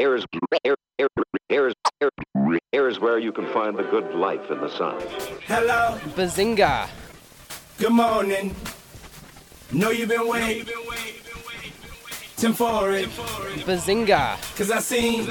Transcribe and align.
Here's, 0.00 0.24
here, 0.64 0.76
here, 0.96 1.08
here's, 1.50 1.74
here, 1.98 2.10
here's 2.72 2.98
where 3.00 3.18
you 3.18 3.32
can 3.32 3.46
find 3.52 3.76
the 3.76 3.82
good 3.82 4.14
life 4.14 4.50
in 4.50 4.58
the 4.58 4.70
sun. 4.70 4.98
Hello, 5.46 5.98
Bazinga. 6.16 6.88
good 7.76 7.92
morning. 7.92 8.56
Know 9.72 9.90
you've 9.90 10.08
been 10.08 10.26
waiting. 10.26 10.72
Tim 12.38 12.54
for 12.54 12.92
it, 12.92 13.10
Bazinga. 13.68 14.38
cause 14.56 14.70
I 14.70 14.78
seen 14.78 15.28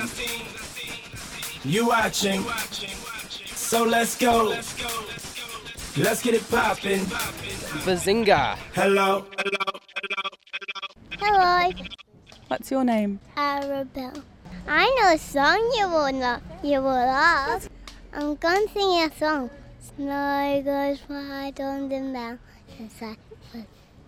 you 1.64 1.88
watching. 1.88 2.44
So 3.48 3.84
let's 3.86 4.16
go. 4.20 4.50
Let's 5.98 6.22
get 6.22 6.36
it 6.36 6.48
poppin'. 6.48 7.00
Bazinga. 7.88 8.56
Hello, 8.76 9.26
Hello, 9.36 9.80
Hello. 11.18 11.70
Hello. 11.72 11.86
What's 12.50 12.70
your 12.70 12.84
name? 12.84 13.20
Arabelle. 13.36 14.24
I 14.72 14.86
know 15.02 15.14
a 15.16 15.18
song 15.18 15.58
you 15.80 15.90
will 15.90 16.14
love. 16.14 16.44
You 16.62 16.80
will 16.80 16.94
love. 16.94 17.68
I'm 18.14 18.36
gonna 18.36 18.68
sing 18.72 19.02
a 19.02 19.10
song. 19.18 19.50
Snow 19.82 20.62
goes 20.64 21.00
right 21.10 21.60
on 21.60 21.90
the 21.90 22.00
mountain 22.00 22.92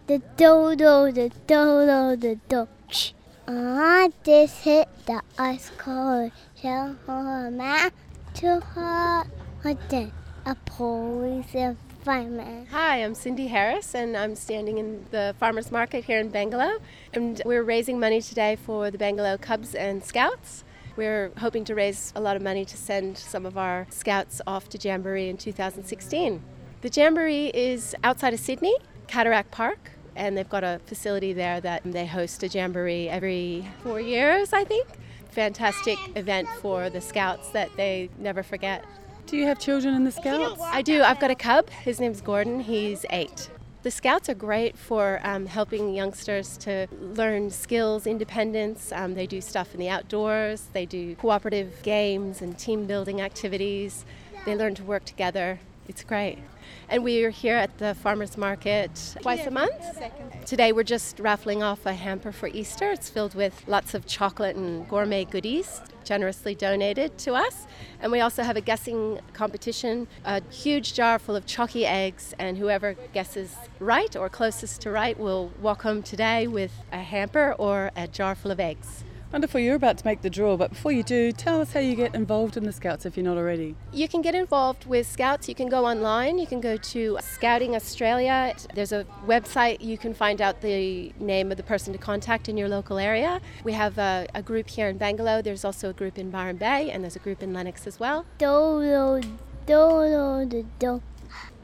The 0.05 0.21
do 0.37 0.75
do 0.75 1.11
the 1.11 1.31
do 1.47 1.61
do 1.89 2.15
the 2.15 2.39
do. 2.47 2.67
Ah, 3.47 4.05
I 4.05 4.11
just 4.23 4.63
hit 4.63 4.87
the 5.07 5.23
ice 5.39 5.71
cold 5.79 6.31
shell 6.62 6.95
on 7.07 7.57
man 7.57 7.89
too 8.35 8.59
hot. 8.59 9.25
Then? 9.63 10.12
A 10.45 10.53
police 10.53 11.55
Hi, 12.71 13.03
I'm 13.03 13.13
Cindy 13.13 13.45
Harris, 13.45 13.93
and 13.93 14.17
I'm 14.17 14.33
standing 14.33 14.79
in 14.79 15.05
the 15.11 15.35
farmers 15.39 15.71
market 15.71 16.03
here 16.05 16.19
in 16.19 16.31
Bangalow. 16.31 16.79
And 17.13 17.39
we're 17.45 17.61
raising 17.61 17.99
money 17.99 18.23
today 18.23 18.55
for 18.55 18.89
the 18.89 18.97
Bangalow 18.97 19.39
Cubs 19.39 19.75
and 19.75 20.03
Scouts. 20.03 20.63
We're 20.95 21.31
hoping 21.37 21.63
to 21.65 21.75
raise 21.75 22.11
a 22.15 22.19
lot 22.19 22.35
of 22.35 22.41
money 22.41 22.65
to 22.65 22.75
send 22.75 23.19
some 23.19 23.45
of 23.45 23.55
our 23.55 23.85
scouts 23.91 24.41
off 24.48 24.67
to 24.70 24.79
Jamboree 24.79 25.29
in 25.29 25.37
2016. 25.37 26.41
The 26.81 26.89
Jamboree 26.89 27.51
is 27.53 27.95
outside 28.04 28.33
of 28.33 28.39
Sydney, 28.39 28.76
Cataract 29.05 29.51
Park, 29.51 29.91
and 30.15 30.35
they've 30.35 30.49
got 30.49 30.63
a 30.63 30.81
facility 30.87 31.33
there 31.33 31.61
that 31.61 31.83
they 31.85 32.07
host 32.07 32.41
a 32.41 32.48
Jamboree 32.48 33.09
every 33.09 33.70
four 33.83 34.01
years, 34.01 34.54
I 34.54 34.63
think. 34.63 34.87
Fantastic 35.29 35.99
event 36.15 36.48
for 36.63 36.89
the 36.89 36.99
scouts 36.99 37.51
that 37.51 37.70
they 37.77 38.09
never 38.17 38.41
forget. 38.41 38.83
Do 39.27 39.37
you 39.37 39.45
have 39.45 39.59
children 39.59 39.93
in 39.93 40.03
the 40.03 40.11
Scouts? 40.11 40.61
I 40.61 40.81
do. 40.81 41.03
I've 41.03 41.19
got 41.19 41.31
a 41.31 41.35
cub. 41.35 41.69
His 41.69 41.99
name's 41.99 42.21
Gordon. 42.21 42.59
He's 42.59 43.05
eight. 43.11 43.49
The 43.83 43.89
Scouts 43.89 44.29
are 44.29 44.35
great 44.35 44.77
for 44.77 45.19
um, 45.23 45.47
helping 45.47 45.95
youngsters 45.95 46.55
to 46.57 46.87
learn 46.99 47.49
skills, 47.49 48.05
independence. 48.05 48.91
Um, 48.91 49.15
they 49.15 49.25
do 49.25 49.41
stuff 49.41 49.73
in 49.73 49.79
the 49.79 49.89
outdoors, 49.89 50.67
they 50.73 50.85
do 50.85 51.15
cooperative 51.15 51.81
games 51.81 52.43
and 52.43 52.55
team 52.59 52.85
building 52.85 53.21
activities. 53.21 54.05
They 54.45 54.55
learn 54.55 54.75
to 54.75 54.83
work 54.83 55.05
together. 55.05 55.59
It's 55.87 56.04
great. 56.04 56.37
And 56.90 57.04
we 57.04 57.24
are 57.24 57.29
here 57.29 57.55
at 57.55 57.77
the 57.77 57.96
farmers 57.96 58.37
market 58.37 59.15
twice 59.21 59.46
a 59.46 59.51
month. 59.51 59.74
Today 60.46 60.71
we're 60.71 60.84
just 60.84 61.20
raffling 61.20 61.63
off 61.63 61.85
a 61.85 61.93
hamper 61.93 62.32
for 62.32 62.48
Easter. 62.48 62.91
It's 62.91 63.10
filled 63.10 63.35
with 63.35 63.63
lots 63.68 63.93
of 63.93 64.06
chocolate 64.06 64.56
and 64.56 64.88
gourmet 64.88 65.25
goodies 65.25 65.81
generously 66.03 66.56
donated 66.56 67.18
to 67.19 67.34
us. 67.34 67.68
And 68.01 68.12
we 68.12 68.19
also 68.22 68.44
have 68.44 68.57
a 68.57 68.62
guessing 68.62 69.19
competition, 69.34 70.07
a 70.25 70.41
huge 70.50 70.94
jar 70.94 71.19
full 71.19 71.35
of 71.35 71.46
chalky 71.46 71.85
eggs, 71.85 72.34
and 72.40 72.57
whoever 72.57 72.95
guesses 73.13 73.56
right 73.79 74.16
or 74.16 74.28
closest 74.29 74.81
to 74.81 74.91
right 74.91 75.18
will 75.18 75.51
walk 75.62 75.84
home 75.84 76.01
today 76.03 76.47
with 76.47 76.72
a 76.91 77.00
hamper 77.00 77.53
or 77.57 77.91
a 77.95 78.07
jar 78.07 78.35
full 78.35 78.51
of 78.51 78.59
eggs. 78.59 79.03
Wonderful, 79.31 79.62
you're 79.62 79.75
about 79.75 79.97
to 79.97 80.06
make 80.06 80.22
the 80.22 80.29
draw, 80.29 80.57
but 80.57 80.72
before 80.72 80.91
you 80.91 81.03
do, 81.03 81.31
tell 81.31 81.62
us 81.62 81.72
how 81.72 81.79
you 81.79 81.96
get 81.96 82.13
involved 82.13 82.57
in 82.57 82.66
the 82.66 82.74
Scouts 82.74 83.06
if 83.06 83.16
you're 83.16 83.24
not 83.24 83.38
already. 83.38 83.78
You 83.94 84.09
can 84.09 84.22
get 84.22 84.35
involved 84.35 84.85
with 84.85 85.07
Scouts. 85.07 85.47
You 85.47 85.56
can 85.56 85.69
go 85.69 85.85
online. 85.85 86.38
You 86.38 86.46
can 86.46 86.59
go 86.59 86.75
to 86.75 87.18
Scouting 87.22 87.73
Australia. 87.73 88.53
There's 88.75 88.91
a 88.91 89.05
website. 89.25 89.79
You 89.79 89.97
can 89.97 90.13
find 90.13 90.41
out 90.41 90.59
the 90.59 91.13
name 91.17 91.50
of 91.50 91.55
the 91.55 91.63
person 91.63 91.94
to 91.94 91.97
contact 91.97 92.50
in 92.50 92.57
your 92.57 92.67
local 92.67 92.97
area. 92.97 93.39
We 93.63 93.72
have 93.72 93.97
a, 93.97 94.28
a 94.35 94.41
group 94.41 94.67
here 94.67 94.89
in 94.89 95.00
Bangalow, 95.00 95.41
There's 95.41 95.63
also 95.63 95.91
a 95.91 95.94
group 95.94 96.17
in 96.17 96.29
Byron 96.29 96.57
Bay, 96.57 96.91
and 96.91 97.01
there's 97.01 97.16
a 97.16 97.19
group 97.19 97.41
in 97.41 97.53
Lennox 97.53 97.88
as 97.88 98.01
well. 98.01 98.25
Do 98.38 98.81
do 98.81 99.22
do 99.66 100.45
do 100.45 100.45
do 100.45 100.67
do. 100.78 101.01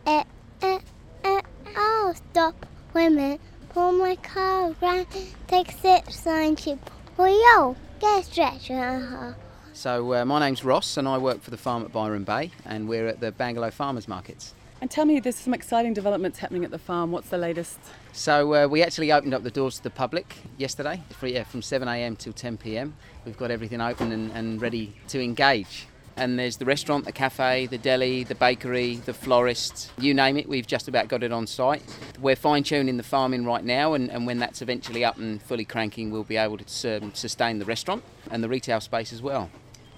Eh 0.06 0.24
eh 0.62 0.80
eh. 1.26 1.42
Oh, 1.76 2.14
stop. 2.16 2.66
Wait 2.94 3.08
a 3.08 3.10
minute. 3.10 3.42
Pull 3.74 3.92
my 3.92 4.16
car 4.16 4.74
around. 4.82 5.08
Take 5.48 5.72
six 5.72 6.18
sign 6.22 6.56
chip. 6.56 6.80
Yo, 7.18 7.76
get 8.00 8.20
a 8.20 8.24
stretch. 8.24 8.70
Uh-huh. 8.70 9.34
So 9.74 10.14
uh, 10.14 10.26
my 10.26 10.40
name's 10.40 10.64
Ross 10.64 10.98
and 10.98 11.08
I 11.08 11.18
work 11.18 11.42
for 11.42 11.50
the 11.50 11.58
farm 11.58 11.84
at 11.84 11.92
Byron 11.92 12.24
Bay 12.24 12.52
and 12.66 12.88
we're 12.88 13.08
at 13.08 13.20
the 13.20 13.32
Bangalow 13.32 13.72
Farmers 13.74 14.08
Markets. 14.08 14.54
And 14.82 14.92
tell 14.92 15.06
me, 15.06 15.20
there's 15.20 15.36
some 15.36 15.56
exciting 15.56 15.96
developments 15.96 16.38
happening 16.38 16.64
at 16.64 16.70
the 16.70 16.78
farm. 16.78 17.12
What's 17.12 17.30
the 17.30 17.38
latest? 17.40 17.80
So 18.14 18.54
uh, 18.54 18.68
we 18.68 18.84
actually 18.84 19.12
opened 19.12 19.34
up 19.34 19.42
the 19.42 19.50
doors 19.50 19.78
to 19.78 19.84
the 19.84 19.90
public 19.90 20.36
yesterday 20.58 21.02
for, 21.10 21.28
yeah, 21.28 21.44
from 21.44 21.62
7am 21.62 22.20
till 22.20 22.34
10pm. 22.34 22.92
We've 23.26 23.38
got 23.38 23.50
everything 23.50 23.82
open 23.82 24.12
and, 24.12 24.32
and 24.32 24.62
ready 24.62 24.96
to 25.08 25.22
engage. 25.22 25.88
And 26.18 26.38
there's 26.40 26.58
the 26.58 26.66
restaurant, 26.66 27.06
the 27.06 27.12
cafe, 27.12 27.68
the 27.68 27.78
deli, 27.78 28.24
the 28.24 28.34
bakery, 28.34 28.96
the 28.96 29.14
florist, 29.14 29.92
you 30.00 30.16
name 30.16 30.36
it, 30.38 30.50
we've 30.50 30.66
just 30.66 30.88
about 30.88 31.08
got 31.08 31.22
it 31.22 31.32
on 31.32 31.46
site. 31.46 31.84
We're 32.20 32.36
fine 32.36 32.64
tuning 32.64 32.98
the 32.98 33.04
farming 33.04 33.46
right 33.46 33.64
now, 33.64 33.94
and, 33.94 34.10
and 34.10 34.26
when 34.26 34.40
that's 34.40 34.64
eventually 34.64 35.06
up 35.06 35.18
and 35.18 35.40
fully 35.40 35.64
cranking, 35.64 36.10
we'll 36.10 36.24
be 36.24 36.38
able 36.38 36.58
to 36.58 36.68
sustain 37.14 37.60
the 37.60 37.66
restaurant 37.66 38.04
and 38.32 38.44
the 38.44 38.50
retail 38.50 38.82
space 38.82 39.14
as 39.14 39.22
well. 39.22 39.52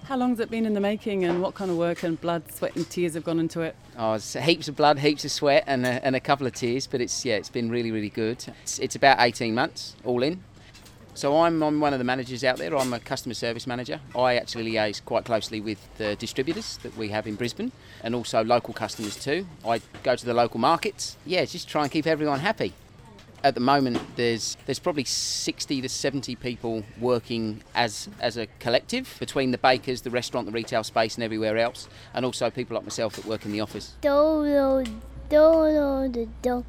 How 0.10 0.18
long's 0.18 0.40
it 0.40 0.50
been 0.50 0.66
in 0.66 0.74
the 0.74 0.80
making 0.80 1.24
and 1.24 1.40
what 1.40 1.54
kind 1.54 1.70
of 1.70 1.78
work 1.78 2.02
and 2.02 2.20
blood, 2.20 2.52
sweat 2.52 2.76
and 2.76 2.90
tears 2.90 3.14
have 3.14 3.24
gone 3.24 3.40
into 3.40 3.62
it? 3.62 3.76
Oh, 3.96 4.14
it's 4.14 4.34
heaps 4.34 4.68
of 4.68 4.76
blood, 4.76 4.98
heaps 4.98 5.24
of 5.24 5.32
sweat, 5.32 5.64
and 5.68 5.86
a, 5.86 6.04
and 6.04 6.16
a 6.16 6.20
couple 6.20 6.48
of 6.48 6.54
tears. 6.54 6.88
But 6.88 7.00
it's 7.00 7.24
yeah, 7.24 7.36
it's 7.36 7.50
been 7.50 7.70
really, 7.70 7.92
really 7.92 8.10
good. 8.10 8.44
It's, 8.64 8.80
it's 8.80 8.96
about 8.96 9.18
18 9.20 9.54
months 9.54 9.96
all 10.04 10.24
in. 10.24 10.44
So 11.20 11.42
I'm, 11.42 11.62
I'm 11.62 11.82
one 11.82 11.92
of 11.92 12.00
the 12.00 12.06
managers 12.06 12.46
out 12.46 12.60
there. 12.60 12.74
I'm 12.78 12.94
a 12.94 13.00
customer 13.02 13.34
service 13.34 13.68
manager. 13.68 14.00
I 14.16 14.38
actually 14.38 14.72
liaise 14.72 15.04
quite 15.04 15.26
closely 15.26 15.60
with 15.60 15.78
the 15.98 16.16
distributors 16.16 16.78
that 16.78 16.96
we 16.96 17.10
have 17.10 17.28
in 17.28 17.36
Brisbane, 17.36 17.74
and 18.06 18.16
also 18.16 18.42
local 18.42 18.74
customers 18.74 19.18
too. 19.18 19.46
I 19.68 19.82
go 20.04 20.16
to 20.16 20.26
the 20.26 20.34
local 20.34 20.62
markets. 20.62 21.18
Yeah, 21.26 21.44
just 21.44 21.68
try 21.68 21.84
and 21.84 21.92
keep 21.92 22.08
everyone 22.08 22.40
happy. 22.40 22.72
At 23.44 23.54
the 23.54 23.60
moment, 23.60 24.00
there's 24.16 24.56
there's 24.66 24.80
probably 24.80 25.04
60 25.04 25.82
to 25.82 25.90
70 25.90 26.38
people 26.38 26.86
working 27.02 27.64
as 27.76 28.08
as 28.22 28.38
a 28.38 28.48
collective 28.62 29.18
between 29.20 29.52
the 29.52 29.58
bakers, 29.58 30.04
the 30.04 30.12
restaurant, 30.12 30.46
the 30.46 30.54
retail 30.54 30.86
space, 30.86 31.16
and 31.16 31.24
everywhere 31.26 31.58
else, 31.58 31.90
and 32.14 32.24
also 32.24 32.50
people 32.50 32.76
like 32.76 32.86
myself 32.86 33.18
that 33.18 33.26
work 33.26 33.46
in 33.46 33.52
the 33.52 33.60
office. 33.60 33.94
Do 34.00 34.46
do 34.46 34.86
do 35.28 36.08
do 36.08 36.10
do 36.14 36.30
do. 36.42 36.66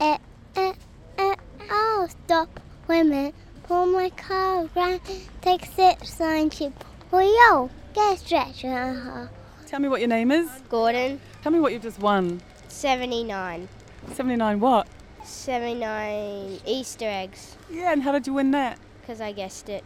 Eh 0.00 0.18
eh 0.56 0.72
eh. 1.18 1.34
Oh, 1.70 2.08
stop. 2.24 2.58
Wait 2.88 3.02
a 3.02 3.04
minute. 3.04 3.34
Pull 3.68 3.86
my 3.86 4.10
car 4.10 4.68
around. 4.76 5.00
Take 5.40 5.64
six 5.66 6.14
sign 6.14 6.50
chip. 6.50 6.72
Oh 7.12 7.18
yo, 7.20 7.70
get 7.94 8.14
a 8.14 8.18
stretch. 8.18 8.64
Uh-huh. 8.64 9.26
Tell 9.66 9.80
me 9.80 9.88
what 9.88 10.00
your 10.00 10.08
name 10.08 10.30
is. 10.30 10.48
Gordon, 10.68 11.20
Tell 11.42 11.50
me 11.52 11.58
what 11.60 11.72
you've 11.72 11.82
just 11.82 11.98
won. 11.98 12.40
79. 12.68 13.68
79 14.12 14.60
what? 14.60 14.86
79 15.24 16.60
Easter 16.64 17.06
eggs, 17.08 17.56
Yeah, 17.68 17.92
and 17.92 18.02
how 18.02 18.12
did 18.12 18.26
you 18.28 18.34
win 18.34 18.52
that? 18.52 18.78
because 19.00 19.20
I 19.20 19.32
guessed 19.32 19.68
it. 19.68 19.84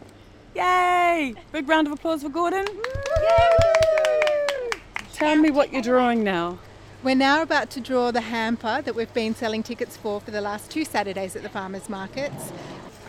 Yay! 0.55 1.33
Big 1.51 1.67
round 1.69 1.87
of 1.87 1.93
applause 1.93 2.21
for 2.23 2.29
Gordon. 2.29 2.65
Yay! 2.67 4.69
Tell 5.13 5.35
me 5.35 5.49
what 5.51 5.71
you're 5.71 5.81
drawing 5.81 6.23
now. 6.23 6.57
We're 7.03 7.15
now 7.15 7.41
about 7.41 7.69
to 7.71 7.79
draw 7.81 8.11
the 8.11 8.21
hamper 8.21 8.81
that 8.83 8.93
we've 8.95 9.13
been 9.13 9.33
selling 9.35 9.63
tickets 9.63 9.97
for 9.97 10.19
for 10.21 10.29
the 10.31 10.41
last 10.41 10.69
two 10.71 10.85
Saturdays 10.85 11.35
at 11.35 11.41
the 11.43 11.49
farmers 11.49 11.89
markets. 11.89 12.51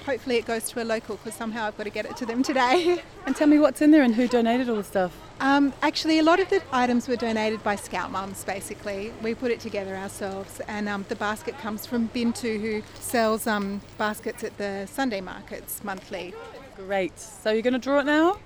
Hopefully 0.06 0.36
it 0.36 0.46
goes 0.46 0.64
to 0.70 0.82
a 0.82 0.84
local 0.84 1.16
because 1.16 1.34
somehow 1.34 1.66
I've 1.66 1.76
got 1.76 1.84
to 1.84 1.90
get 1.90 2.06
it 2.06 2.16
to 2.16 2.26
them 2.26 2.42
today. 2.42 3.02
And 3.24 3.36
tell 3.36 3.46
me 3.46 3.60
what's 3.60 3.80
in 3.80 3.92
there 3.92 4.02
and 4.02 4.16
who 4.16 4.26
donated 4.26 4.68
all 4.68 4.74
the 4.74 4.82
stuff. 4.82 5.16
Um, 5.38 5.72
actually, 5.80 6.18
a 6.18 6.24
lot 6.24 6.40
of 6.40 6.50
the 6.50 6.60
items 6.72 7.06
were 7.06 7.14
donated 7.14 7.62
by 7.62 7.76
Scout 7.76 8.10
Mums. 8.10 8.42
Basically, 8.42 9.12
we 9.22 9.32
put 9.32 9.52
it 9.52 9.60
together 9.60 9.94
ourselves, 9.94 10.60
and 10.66 10.88
um, 10.88 11.04
the 11.08 11.14
basket 11.14 11.56
comes 11.58 11.86
from 11.86 12.08
Bintu, 12.08 12.60
who 12.60 12.82
sells 12.98 13.46
um, 13.46 13.80
baskets 13.96 14.42
at 14.42 14.58
the 14.58 14.88
Sunday 14.90 15.20
markets 15.20 15.84
monthly. 15.84 16.34
Great. 16.76 17.16
So 17.20 17.52
you're 17.52 17.62
going 17.62 17.74
to 17.74 17.78
draw 17.78 18.00
it 18.00 18.06
now? 18.06 18.38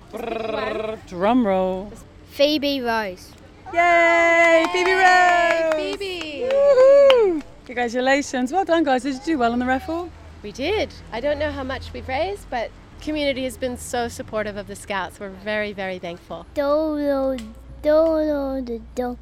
Drum 1.07 1.47
roll. 1.47 1.91
Phoebe 2.29 2.81
Rose. 2.81 3.31
Yay! 3.73 4.65
Phoebe 4.71 4.91
Rose! 4.91 5.73
Phoebe! 5.73 6.49
Woohoo! 6.51 7.43
Congratulations. 7.65 8.53
Well 8.53 8.63
done, 8.63 8.83
guys. 8.83 9.03
Did 9.03 9.15
you 9.15 9.21
do 9.25 9.37
well 9.39 9.53
in 9.53 9.59
the 9.59 9.65
raffle? 9.65 10.11
We 10.43 10.51
did. 10.51 10.93
I 11.11 11.19
don't 11.19 11.39
know 11.39 11.51
how 11.51 11.63
much 11.63 11.91
we've 11.93 12.07
raised, 12.07 12.49
but 12.49 12.69
community 13.01 13.43
has 13.43 13.57
been 13.57 13.77
so 13.77 14.07
supportive 14.07 14.55
of 14.57 14.67
the 14.67 14.75
Scouts. 14.75 15.19
We're 15.19 15.29
very, 15.29 15.73
very 15.73 15.99
thankful. 15.99 16.45
Do 16.53 17.37
do 17.81 18.61
do 18.63 18.81
do. 18.95 19.17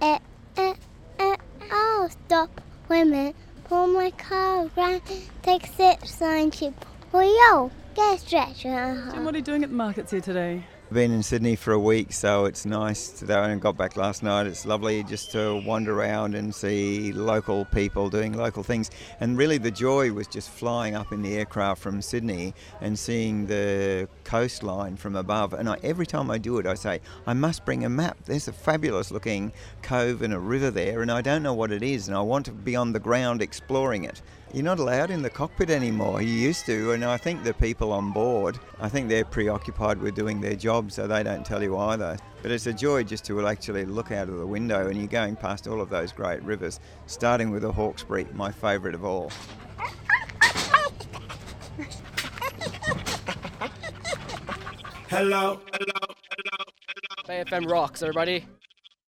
Eh 0.00 0.18
eh 0.56 0.74
eh. 1.18 1.36
Oh, 1.70 2.08
stop. 2.10 2.60
women. 2.88 3.34
Pull 3.64 3.86
my 3.88 4.10
car 4.10 4.68
around. 4.76 5.00
Take 5.42 5.66
six 5.66 6.14
sign 6.14 6.50
chip. 6.50 6.74
Oh 7.14 7.20
yo, 7.20 7.70
get 7.94 8.20
stretch. 8.20 8.60
Jim, 8.60 8.72
Uh-huh. 9.08 9.22
what 9.22 9.34
are 9.34 9.38
you 9.38 9.42
doing 9.44 9.62
at 9.62 9.70
the 9.70 9.76
markets 9.76 10.10
here 10.10 10.20
today? 10.20 10.64
Been 10.92 11.12
in 11.12 11.22
Sydney 11.22 11.56
for 11.56 11.72
a 11.72 11.78
week, 11.78 12.12
so 12.12 12.44
it's 12.44 12.66
nice 12.66 13.08
today. 13.08 13.34
I 13.34 13.54
got 13.54 13.78
back 13.78 13.96
last 13.96 14.22
night. 14.22 14.46
It's 14.46 14.66
lovely 14.66 15.02
just 15.02 15.32
to 15.32 15.62
wander 15.64 15.98
around 15.98 16.34
and 16.34 16.54
see 16.54 17.14
local 17.14 17.64
people 17.64 18.10
doing 18.10 18.34
local 18.34 18.62
things. 18.62 18.90
And 19.18 19.38
really, 19.38 19.56
the 19.56 19.70
joy 19.70 20.12
was 20.12 20.26
just 20.26 20.50
flying 20.50 20.94
up 20.94 21.10
in 21.10 21.22
the 21.22 21.34
aircraft 21.38 21.80
from 21.80 22.02
Sydney 22.02 22.52
and 22.82 22.98
seeing 22.98 23.46
the 23.46 24.06
coastline 24.24 24.96
from 24.96 25.16
above. 25.16 25.54
And 25.54 25.66
I, 25.66 25.78
every 25.82 26.04
time 26.04 26.30
I 26.30 26.36
do 26.36 26.58
it, 26.58 26.66
I 26.66 26.74
say, 26.74 27.00
I 27.26 27.32
must 27.32 27.64
bring 27.64 27.86
a 27.86 27.88
map. 27.88 28.18
There's 28.26 28.48
a 28.48 28.52
fabulous 28.52 29.10
looking 29.10 29.50
cove 29.80 30.20
and 30.20 30.34
a 30.34 30.38
river 30.38 30.70
there, 30.70 31.00
and 31.00 31.10
I 31.10 31.22
don't 31.22 31.42
know 31.42 31.54
what 31.54 31.72
it 31.72 31.82
is, 31.82 32.08
and 32.08 32.16
I 32.16 32.20
want 32.20 32.44
to 32.46 32.52
be 32.52 32.76
on 32.76 32.92
the 32.92 33.00
ground 33.00 33.40
exploring 33.40 34.04
it. 34.04 34.20
You're 34.54 34.64
not 34.64 34.80
allowed 34.80 35.10
in 35.10 35.22
the 35.22 35.30
cockpit 35.30 35.70
anymore. 35.70 36.20
You 36.20 36.28
used 36.28 36.66
to, 36.66 36.92
and 36.92 37.06
I 37.06 37.16
think 37.16 37.42
the 37.42 37.54
people 37.54 37.90
on 37.90 38.12
board, 38.12 38.58
I 38.80 38.88
think 38.90 39.08
they're 39.08 39.24
preoccupied 39.24 39.98
with 39.98 40.14
doing 40.14 40.42
their 40.42 40.54
job, 40.54 40.92
so 40.92 41.06
they 41.06 41.22
don't 41.22 41.44
tell 41.44 41.62
you 41.62 41.78
either. 41.78 42.18
But 42.42 42.50
it's 42.50 42.66
a 42.66 42.72
joy 42.74 43.04
just 43.04 43.24
to 43.26 43.46
actually 43.46 43.86
look 43.86 44.12
out 44.12 44.28
of 44.28 44.36
the 44.36 44.46
window 44.46 44.88
and 44.88 44.98
you're 44.98 45.06
going 45.06 45.36
past 45.36 45.66
all 45.66 45.80
of 45.80 45.88
those 45.88 46.12
great 46.12 46.42
rivers, 46.42 46.80
starting 47.06 47.50
with 47.50 47.62
the 47.62 47.72
Hawkesbury, 47.72 48.26
my 48.34 48.52
favourite 48.52 48.94
of 48.94 49.06
all. 49.06 49.32
Hello. 55.08 55.60
Bay 57.26 57.42
FM 57.44 57.70
rocks, 57.70 58.02
everybody. 58.02 58.44